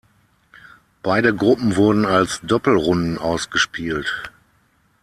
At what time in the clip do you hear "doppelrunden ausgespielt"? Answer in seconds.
2.43-4.31